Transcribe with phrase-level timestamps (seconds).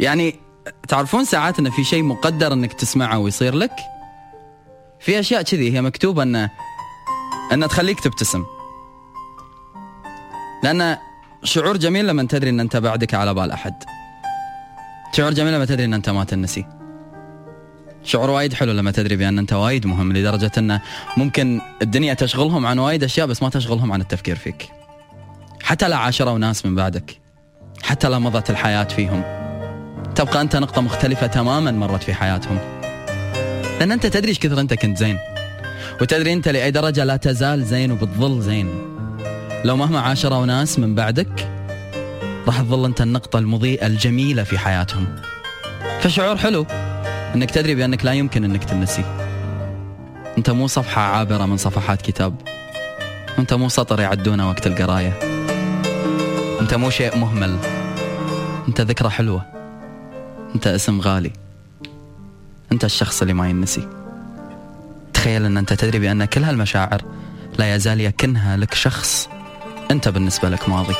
[0.00, 0.40] يعني
[0.88, 3.72] تعرفون ساعات انه في شيء مقدر إنك تسمعه ويصير لك؟
[5.00, 6.50] في أشياء كذي هي مكتوبة انه
[7.52, 8.44] انه تخليك تبتسم.
[10.62, 10.96] لأن
[11.44, 13.74] شعور جميل لما تدري إن أنت بعدك على بال أحد.
[15.12, 16.66] شعور جميل لما تدري إن أنت ما تنسي.
[18.04, 20.80] شعور وايد حلو لما تدري بأن أنت وايد مهم لدرجة انه
[21.16, 24.68] ممكن الدنيا تشغلهم عن وايد أشياء بس ما تشغلهم عن التفكير فيك.
[25.62, 27.20] حتى لا عاشروا ناس من بعدك.
[27.82, 29.47] حتى لا مضت الحياة فيهم.
[30.18, 32.58] تبقى أنت نقطة مختلفة تماما مرت في حياتهم
[33.80, 35.18] لأن أنت تدري إيش كثر أنت كنت زين
[36.00, 38.68] وتدري أنت لأي درجة لا تزال زين وبتظل زين
[39.64, 41.48] لو مهما عاشروا ناس من بعدك
[42.46, 45.06] راح تظل أنت النقطة المضيئة الجميلة في حياتهم.
[46.00, 46.66] فشعور حلو
[47.34, 49.04] إنك تدري بأنك لا يمكن إنك تنسي.
[50.38, 52.34] أنت مو صفحة عابرة من صفحات كتاب.
[53.38, 55.18] أنت مو سطر يعدونه وقت القراية.
[56.60, 57.58] أنت مو شيء مهمل.
[58.68, 59.57] أنت ذكرى حلوة.
[60.54, 61.32] أنت اسم غالي.
[62.72, 63.88] أنت الشخص اللي ما ينسي.
[65.14, 67.02] تخيل أن أنت تدري بأن كل هالمشاعر
[67.58, 69.28] لا يزال يكنها لك شخص
[69.90, 70.94] أنت بالنسبة لك ماضي.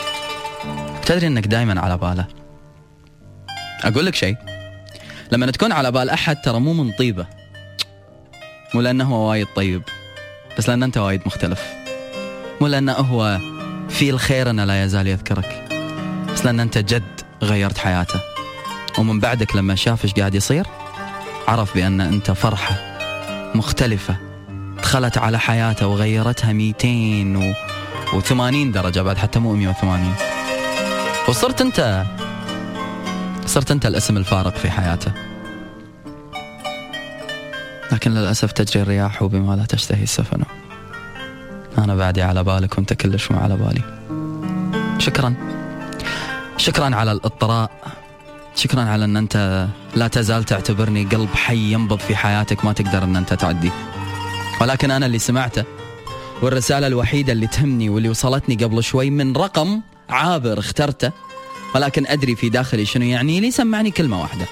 [1.06, 2.26] تدري أنك دائما على باله
[3.84, 4.36] أقول لك شيء
[5.32, 7.26] لما تكون على بال أحد ترى مو من طيبة
[8.74, 9.82] مو لأنه هو وايد طيب
[10.58, 11.62] بس لأن أنت وايد مختلف
[12.60, 13.38] مو لأنه هو
[13.88, 15.64] في الخير أنه لا يزال يذكرك
[16.34, 18.20] بس لأن أنت جد غيرت حياته
[18.98, 20.66] ومن بعدك لما شاف إيش قاعد يصير
[21.48, 22.74] عرف بأن أنت فرحة
[23.54, 24.16] مختلفة
[24.82, 30.14] دخلت على حياته وغيرتها 280 درجة بعد حتى مو 180
[31.28, 32.04] وصرت انت
[33.46, 35.12] صرت أنت الاسم الفارق في حياته.
[37.92, 40.42] لكن للأسف تجري الرياح بما لا تشتهي السفن.
[41.78, 43.82] أنا بعدي على بالك وأنت كلش مو على بالي.
[44.98, 45.34] شكرا.
[46.56, 47.70] شكرا على الاطراء.
[48.58, 53.16] شكرا على إن أنت لا تزال تعتبرني قلب حي ينبض في حياتك ما تقدر إن
[53.16, 53.70] أنت تعدي.
[54.60, 55.64] ولكن أنا اللي سمعته
[56.42, 59.80] والرسالة الوحيدة اللي تهمني واللي وصلتني قبل شوي من رقم
[60.10, 61.12] عابر اخترته
[61.74, 64.46] ولكن أدري في داخلي شنو يعني لي سمعني كلمة واحدة.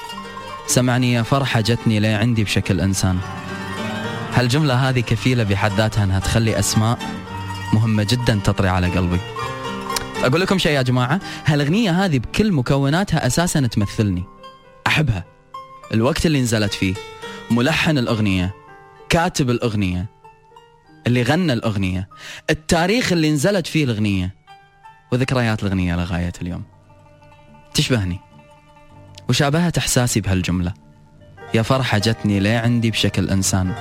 [0.67, 3.19] سمعني يا فرحة جتني لي عندي بشكل إنسان.
[4.35, 6.99] هالجملة هذه كفيلة بحد ذاتها أنها تخلي أسماء
[7.73, 9.21] مهمة جدا تطري على قلبي.
[10.25, 14.25] أقول لكم شيء يا جماعة هالأغنية هذه بكل مكوناتها أساسا تمثلني.
[14.87, 15.25] أحبها.
[15.95, 16.95] الوقت اللي نزلت فيه
[17.51, 18.55] ملحن الأغنية
[19.09, 20.07] كاتب الأغنية
[21.07, 22.09] اللي غنى الأغنية
[22.51, 24.35] التاريخ اللي نزلت فيه الأغنية
[25.13, 26.63] وذكريات الأغنية لغاية اليوم.
[27.75, 28.21] تشبهني.
[29.29, 30.75] وشابهت إحساسي بهالجملة.
[31.55, 33.75] يا فرحة جتني ليه عندي بشكل إنسان.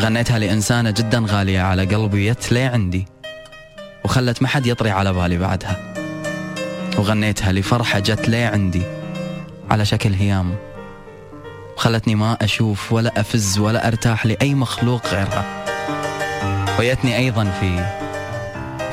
[0.00, 3.06] غنيتها لإنسانة جدا غالية على قلبي يت ليه عندي؟
[4.06, 5.94] وخلت ما حد يطري على بالي بعدها.
[6.98, 8.82] وغنيتها لفرحة جت ليه عندي
[9.70, 10.54] على شكل هيام.
[11.76, 15.44] وخلتني ما أشوف ولا أفز ولا أرتاح لأي مخلوق غيرها.
[16.78, 17.86] ويتني أيضا في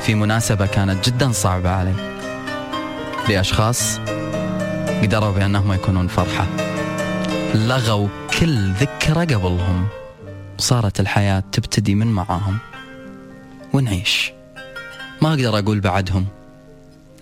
[0.02, 1.94] في مناسبة كانت جدا صعبة علي.
[3.28, 3.98] لأشخاص
[5.02, 6.46] قدروا بأنهم يكونون فرحة.
[7.54, 8.08] لغوا
[8.40, 9.86] كل ذكرى قبلهم.
[10.58, 12.58] صارت الحياة تبتدي من معاهم.
[13.72, 14.32] ونعيش.
[15.24, 16.26] ما أقدر أقول بعدهم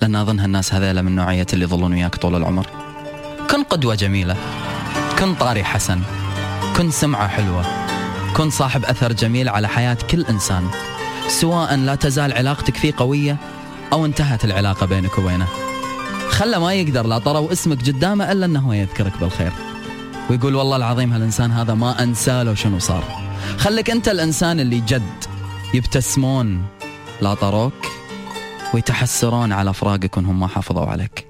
[0.00, 2.66] لأن أظن هالناس هذيلا من نوعية اللي يظلون وياك طول العمر.
[3.50, 4.36] كن قدوة جميلة
[5.18, 6.00] كن طاري حسن
[6.76, 7.64] كن سمعة حلوة
[8.36, 10.68] كن صاحب أثر جميل على حياة كل إنسان
[11.28, 13.36] سواء لا تزال علاقتك فيه قوية
[13.92, 15.46] أو انتهت العلاقة بينك وبينه.
[16.30, 19.52] خله ما يقدر لا طروا اسمك قدامه إلا أنه يذكرك بالخير.
[20.30, 23.04] ويقول والله العظيم هالإنسان هذا ما أنسى له شنو صار.
[23.58, 25.24] خليك أنت الإنسان اللي جد
[25.74, 26.62] يبتسمون
[27.20, 27.91] لا طروك.
[28.74, 31.26] ويتحسرون على فراقك وانهم ما حافظوا عليك.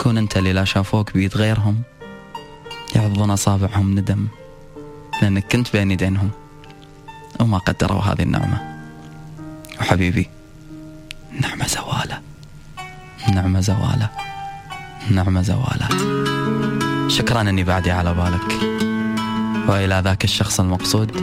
[0.00, 1.82] كون أنت اللي لا شافوك بيد غيرهم
[2.96, 4.26] يعضون أصابعهم ندم
[5.22, 6.30] لأنك كنت بين يدينهم
[7.40, 8.84] وما قدروا هذه النعمة.
[9.80, 10.28] وحبيبي
[11.40, 12.20] نعمة زوالة
[13.34, 14.10] نعمة زوالة
[15.10, 15.88] نعمة زوالة.
[17.08, 18.62] شكرا إني بعدي على بالك.
[19.68, 21.16] وإلى ذاك الشخص المقصود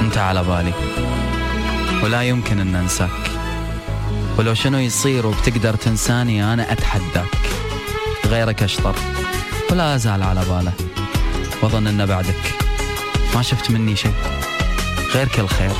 [0.00, 0.72] أنت على بالي.
[2.02, 3.33] ولا يمكن أن أنساك.
[4.38, 7.26] ولو شنو يصير وبتقدر تنساني أنا أتحداك.
[8.26, 8.94] غيرك أشطر.
[9.70, 10.72] ولا أزال على باله.
[11.62, 12.54] وأظن ان بعدك.
[13.34, 14.14] ما شفت مني شيء.
[15.14, 15.70] غير كل خير.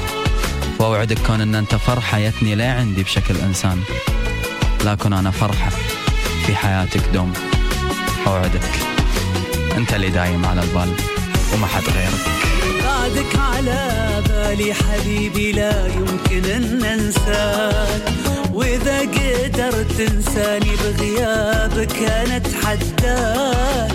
[0.78, 3.82] وأوعدك كون إن أنت فرحة يتني لا عندي بشكل إنسان.
[4.84, 5.70] لكن أنا فرحة
[6.46, 7.32] في حياتك دوم.
[8.26, 8.70] أوعدك.
[9.76, 10.94] أنت اللي دايم على البال.
[11.54, 12.24] وما حد غيرك.
[12.84, 18.23] بعدك على بالي حبيبي لا يمكن أن أنساك.
[18.54, 23.92] وإذا قدرت تنساني بغيابك أنا اتحداك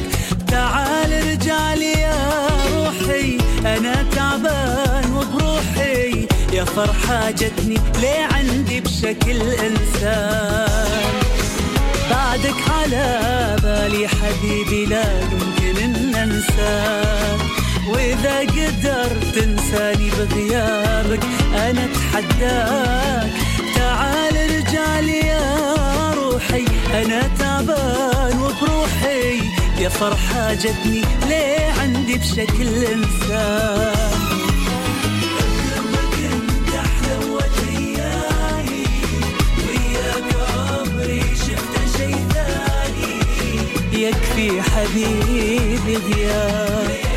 [0.48, 6.28] تعال رجال يا روحي أنا تعبان وبروحي.
[6.54, 11.14] يا فرحة جتني ليه عندي بشكل إنسان.
[12.12, 17.40] بعدك على بالي حبيبي لا يمكن إن انساك
[17.88, 21.24] وإذا قدرت تنساني بغيابك
[21.56, 23.32] أنا أتحداك.
[23.76, 29.40] تعال رجال يا روحي أنا تعبان وبروحي
[29.80, 32.96] يا فرحة جتني ليه عندي بشكل
[33.28, 33.90] ثاني
[43.94, 47.09] يكفي حبيبي غياب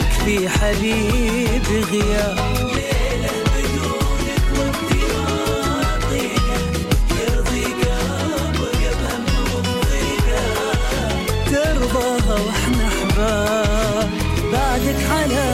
[0.00, 2.36] يكفي حبيبي غياب.
[11.52, 14.10] ترضاها وإحنا أحباب.
[14.52, 15.44] بعدك على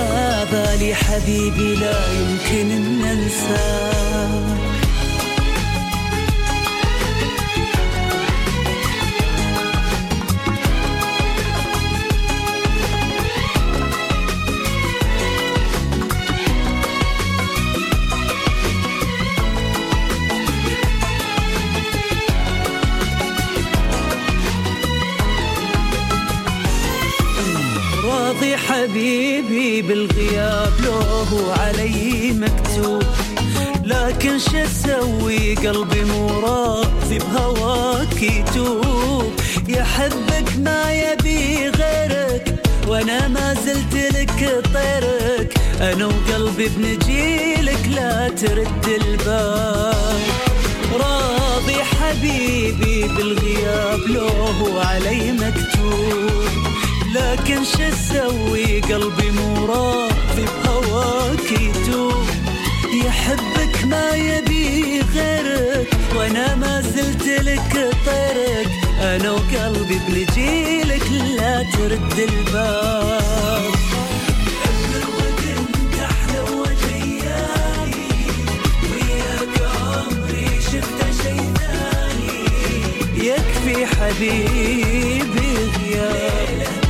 [0.52, 4.75] بالي حبيبي لا يمكن أن انساك
[28.86, 33.02] حبيبي بالغياب لو هو علي مكتوب.
[33.84, 39.32] لكن شو أسوي؟ قلبي مو راضي بهواك يتوب.
[39.68, 42.54] يحبك ما يبي غيرك
[42.88, 45.54] وأنا ما زلت لك طيرك.
[45.80, 50.20] أنا وقلبي بنجيلك لا ترد الباب
[50.92, 56.65] راضي حبيبي بالغياب لو هو علي مكتوب.
[57.16, 62.24] لكن شو أسوي؟ قلبي مو راضي بهواك يتوب
[63.04, 68.70] يحبك ما يبي غيرك وأنا ما زلت لك طيرك
[69.00, 73.26] أنا وقلبي بنجيلك لا ترد الباب.
[83.16, 86.85] يكفي حبيبي غياب